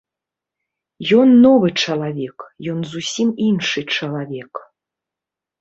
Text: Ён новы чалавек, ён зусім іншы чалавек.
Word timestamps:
Ён 1.17 1.29
новы 1.45 1.67
чалавек, 1.83 2.39
ён 2.73 2.79
зусім 2.95 3.29
іншы 3.49 3.79
чалавек. 3.99 4.53